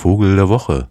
[0.00, 0.88] Vogel der Woche.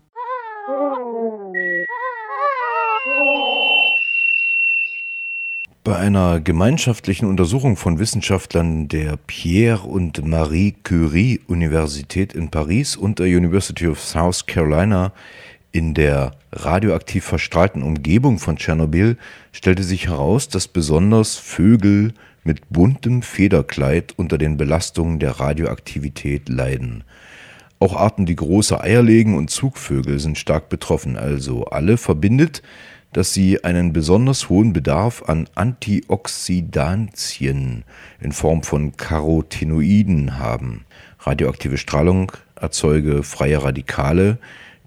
[5.84, 13.18] Bei einer gemeinschaftlichen Untersuchung von Wissenschaftlern der Pierre und Marie Curie Universität in Paris und
[13.18, 15.12] der University of South Carolina
[15.72, 19.18] in der radioaktiv verstrahlten Umgebung von Tschernobyl
[19.52, 22.14] stellte sich heraus, dass besonders Vögel
[22.44, 27.04] mit buntem Federkleid unter den Belastungen der Radioaktivität leiden.
[27.80, 31.16] Auch Arten, die große Eier legen und Zugvögel sind stark betroffen.
[31.16, 32.62] Also alle verbindet,
[33.14, 37.86] dass sie einen besonders hohen Bedarf an Antioxidantien
[38.20, 40.84] in Form von Carotinoiden haben.
[41.20, 44.40] Radioaktive Strahlung erzeuge freie Radikale,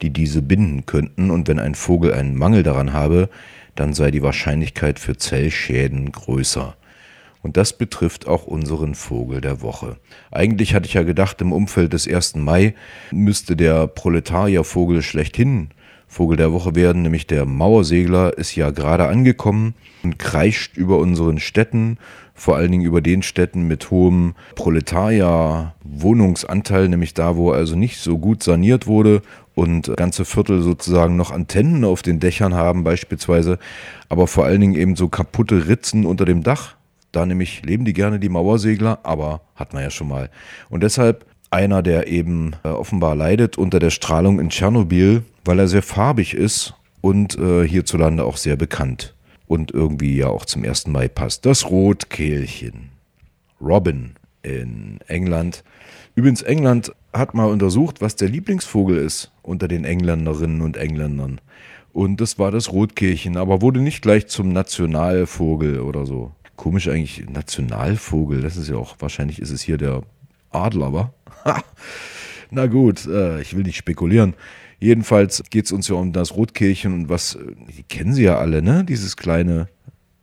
[0.02, 3.30] die diese binden könnten, und wenn ein Vogel einen Mangel daran habe,
[3.74, 6.77] dann sei die Wahrscheinlichkeit für Zellschäden größer.
[7.42, 9.96] Und das betrifft auch unseren Vogel der Woche.
[10.30, 12.37] Eigentlich hatte ich ja gedacht, im Umfeld des 1.
[12.37, 12.74] Mai
[13.10, 15.70] müsste der Proletariervogel schlechthin
[16.12, 21.39] Vogel der Woche werden, nämlich der Mauersegler ist ja gerade angekommen und kreischt über unseren
[21.39, 21.97] Städten,
[22.34, 28.19] vor allen Dingen über den Städten mit hohem Proletarier-Wohnungsanteil, nämlich da, wo also nicht so
[28.19, 29.22] gut saniert wurde
[29.55, 33.58] und ganze Viertel sozusagen noch Antennen auf den Dächern haben beispielsweise,
[34.11, 36.77] aber vor allen Dingen eben so kaputte Ritzen unter dem Dach.
[37.12, 40.30] Da nämlich leben die gerne die Mauersegler, aber hat man ja schon mal.
[40.70, 45.68] Und deshalb einer, der eben äh, offenbar leidet unter der Strahlung in Tschernobyl, weil er
[45.68, 49.14] sehr farbig ist und äh, hierzulande auch sehr bekannt
[49.46, 50.86] und irgendwie ja auch zum 1.
[50.86, 51.44] Mai passt.
[51.44, 52.88] Das Rotkehlchen.
[53.60, 55.62] Robin in England.
[56.14, 61.40] Übrigens, England hat mal untersucht, was der Lieblingsvogel ist unter den Engländerinnen und Engländern.
[61.92, 66.33] Und das war das Rotkehlchen, aber wurde nicht gleich zum Nationalvogel oder so.
[66.56, 70.03] Komisch eigentlich, Nationalvogel, das ist ja auch, wahrscheinlich ist es hier der
[70.50, 71.12] Adler, wa?
[72.50, 74.34] Na gut, äh, ich will nicht spekulieren.
[74.78, 78.39] Jedenfalls geht es uns ja um das Rotkehlchen und was, äh, die kennen sie ja
[78.39, 78.84] alle, ne?
[78.84, 79.69] Dieses kleine,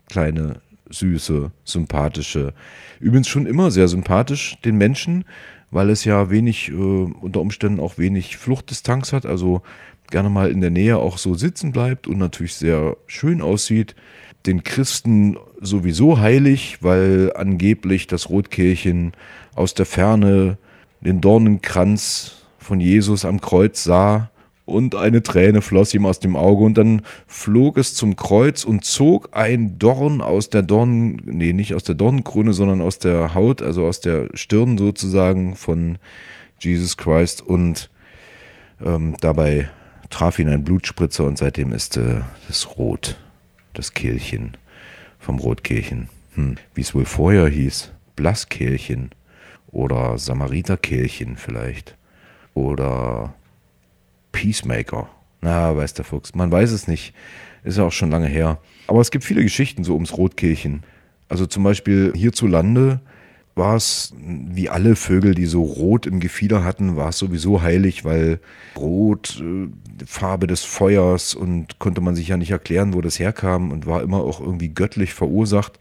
[0.09, 2.53] kleine, süße, sympathische.
[3.00, 5.25] Übrigens schon immer sehr sympathisch den Menschen,
[5.72, 9.61] weil es ja wenig, äh, unter Umständen auch wenig Fluchtdistanz hat, also
[10.09, 13.96] gerne mal in der Nähe auch so sitzen bleibt und natürlich sehr schön aussieht.
[14.45, 19.13] Den Christen sowieso heilig, weil angeblich das Rotkehlchen
[19.55, 20.57] aus der Ferne
[21.01, 24.29] den Dornenkranz von Jesus am Kreuz sah
[24.69, 26.63] und eine Träne floss ihm aus dem Auge.
[26.63, 31.73] Und dann flog es zum Kreuz und zog ein Dorn aus der Dornen, nee, nicht
[31.73, 35.97] aus der Dornenkrone, sondern aus der Haut, also aus der Stirn sozusagen von
[36.59, 37.41] Jesus Christ.
[37.41, 37.89] Und
[38.83, 39.69] ähm, dabei
[40.09, 43.17] traf ihn ein Blutspritzer und seitdem ist äh, das Rot,
[43.79, 44.57] das Kehlchen
[45.19, 46.09] vom Rotkehlchen.
[46.35, 49.12] Hm, wie es wohl vorher hieß, Blasskehlchen
[49.72, 51.95] oder Samariterkehlchen vielleicht.
[52.53, 53.34] Oder
[54.34, 55.09] Peacemaker.
[55.41, 56.35] Na, weiß der Fuchs.
[56.35, 57.13] Man weiß es nicht.
[57.63, 58.59] Ist ja auch schon lange her.
[58.88, 60.84] Aber es gibt viele Geschichten so ums Rotkehlchen.
[61.29, 63.00] Also zum Beispiel hierzulande
[63.59, 68.03] war es, wie alle Vögel, die so rot im Gefieder hatten, war es sowieso heilig,
[68.03, 68.40] weil
[68.75, 69.68] Rot, äh,
[70.06, 74.02] Farbe des Feuers und konnte man sich ja nicht erklären, wo das herkam und war
[74.02, 75.78] immer auch irgendwie göttlich verursacht.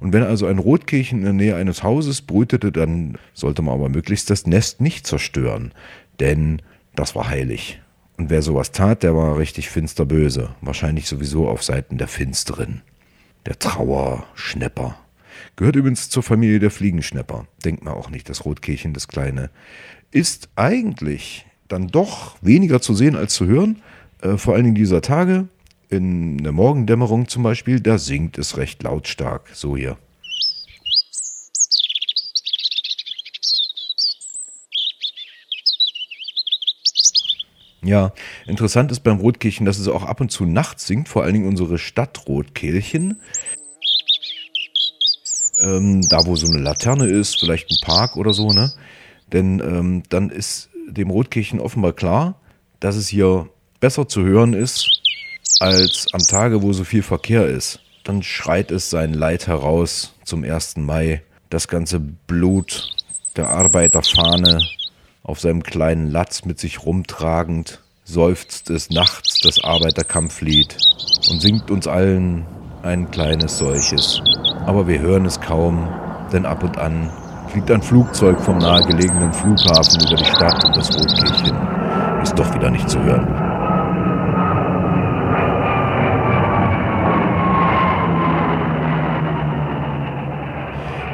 [0.00, 3.88] Und wenn also ein Rotkehlchen in der Nähe eines Hauses brütete, dann sollte man aber
[3.88, 5.72] möglichst das Nest nicht zerstören,
[6.20, 6.60] denn
[6.94, 7.80] das war heilig.
[8.18, 12.82] Und wer sowas tat, der war richtig finster böse, wahrscheinlich sowieso auf Seiten der Finsteren.
[13.46, 14.96] Der Trauerschnepper.
[15.56, 17.46] Gehört übrigens zur Familie der Fliegenschnepper.
[17.64, 19.50] Denkt man auch nicht, das Rotkehlchen, das Kleine.
[20.10, 23.82] Ist eigentlich dann doch weniger zu sehen als zu hören,
[24.20, 25.48] äh, vor allen Dingen dieser Tage
[25.88, 29.50] in der Morgendämmerung zum Beispiel, da singt es recht lautstark.
[29.52, 29.98] So hier.
[37.84, 38.12] Ja,
[38.46, 41.48] interessant ist beim Rotkehlchen, dass es auch ab und zu nachts singt, vor allen Dingen
[41.48, 43.20] unsere Stadtrotkehlchen.
[45.62, 48.72] Ähm, da, wo so eine Laterne ist, vielleicht ein Park oder so, ne?
[49.32, 52.40] Denn ähm, dann ist dem Rotkehlchen offenbar klar,
[52.80, 53.48] dass es hier
[53.80, 54.88] besser zu hören ist,
[55.60, 57.80] als am Tage, wo so viel Verkehr ist.
[58.04, 60.76] Dann schreit es sein Leid heraus zum 1.
[60.78, 61.22] Mai.
[61.50, 62.88] Das ganze Blut
[63.36, 64.60] der Arbeiterfahne
[65.22, 70.76] auf seinem kleinen Latz mit sich rumtragend, seufzt es nachts das Arbeiterkampflied
[71.30, 72.46] und singt uns allen
[72.82, 74.20] ein kleines solches.
[74.66, 75.88] Aber wir hören es kaum,
[76.32, 77.10] denn ab und an
[77.48, 81.56] fliegt ein Flugzeug vom nahegelegenen Flughafen über die Stadt und das Rotkehlchen
[82.22, 83.26] ist doch wieder nicht zu hören.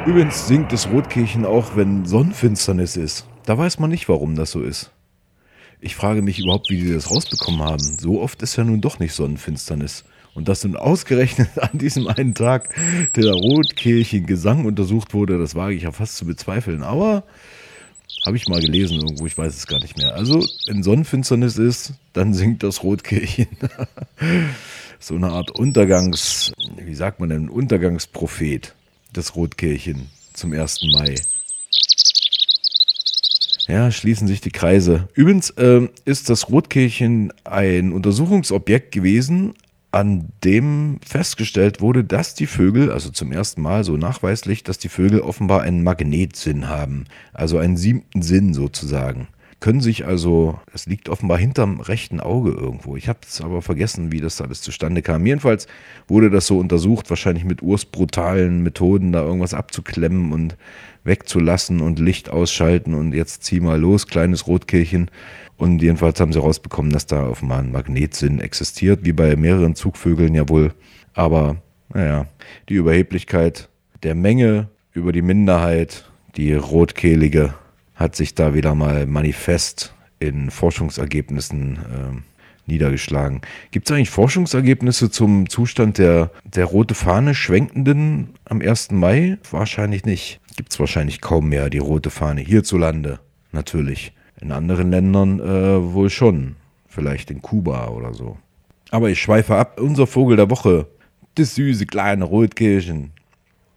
[0.05, 3.27] Übrigens singt das Rotkehlchen auch, wenn Sonnenfinsternis ist.
[3.45, 4.91] Da weiß man nicht, warum das so ist.
[5.81, 7.97] Ich frage mich überhaupt, wie die das rausbekommen haben.
[7.99, 10.05] So oft ist ja nun doch nicht Sonnenfinsternis.
[10.33, 12.73] Und dass nun ausgerechnet an diesem einen Tag
[13.15, 16.83] der Rotkehlchen-Gesang untersucht wurde, das wage ich ja fast zu bezweifeln.
[16.83, 17.23] Aber
[18.25, 20.15] habe ich mal gelesen irgendwo, ich weiß es gar nicht mehr.
[20.15, 23.47] Also, wenn Sonnenfinsternis ist, dann singt das Rotkehlchen.
[24.99, 28.75] so eine Art Untergangs, wie sagt man denn, Untergangsprophet,
[29.13, 30.81] das Rotkehlchen zum 1.
[30.93, 31.15] Mai.
[33.67, 35.07] Ja, schließen sich die Kreise.
[35.13, 39.53] Übrigens äh, ist das Rotkehlchen ein Untersuchungsobjekt gewesen,
[39.91, 44.89] an dem festgestellt wurde, dass die Vögel, also zum ersten Mal so nachweislich, dass die
[44.89, 49.27] Vögel offenbar einen Magnetsinn haben, also einen siebten Sinn sozusagen.
[49.59, 52.95] Können sich also, es liegt offenbar hinterm rechten Auge irgendwo.
[52.95, 55.25] Ich habe es aber vergessen, wie das alles zustande kam.
[55.25, 55.67] Jedenfalls
[56.07, 60.55] wurde das so untersucht, wahrscheinlich mit ursbrutalen Methoden, da irgendwas abzuklemmen und
[61.03, 65.11] wegzulassen und Licht ausschalten und jetzt zieh mal los, kleines Rotkehlchen.
[65.57, 70.35] Und jedenfalls haben sie herausbekommen, dass da offenbar ein Magnetsinn existiert, wie bei mehreren Zugvögeln
[70.35, 70.73] ja wohl.
[71.13, 71.57] Aber
[71.93, 72.27] naja,
[72.69, 73.67] die Überheblichkeit
[74.03, 77.53] der Menge über die Minderheit, die rotkehlige,
[77.99, 82.21] hat sich da wieder mal manifest in Forschungsergebnissen äh,
[82.65, 83.41] niedergeschlagen.
[83.71, 88.91] Gibt es eigentlich Forschungsergebnisse zum Zustand der, der rote Fahne schwenkenden am 1.
[88.91, 89.37] Mai?
[89.51, 90.39] Wahrscheinlich nicht.
[90.55, 93.19] Gibt es wahrscheinlich kaum mehr, die rote Fahne hierzulande.
[93.51, 94.13] Natürlich.
[94.39, 96.55] In anderen Ländern äh, wohl schon.
[96.87, 98.37] Vielleicht in Kuba oder so.
[98.91, 99.79] Aber ich schweife ab.
[99.79, 100.87] Unser Vogel der Woche.
[101.35, 103.11] Das süße kleine Rotkehlchen.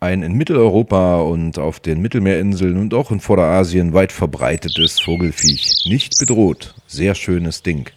[0.03, 5.85] Ein in Mitteleuropa und auf den Mittelmeerinseln und auch in Vorderasien weit verbreitetes Vogelfiech.
[5.87, 6.75] Nicht bedroht.
[6.89, 7.89] Sehr schönes Ding.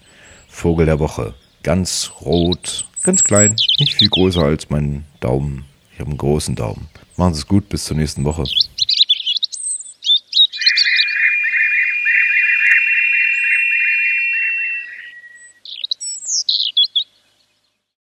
[0.48, 1.34] Vogel der Woche.
[1.64, 5.66] Ganz rot, ganz klein, nicht viel größer als mein Daumen.
[5.94, 6.90] Ich habe einen großen Daumen.
[7.18, 8.44] Machen Sie es gut, bis zur nächsten Woche.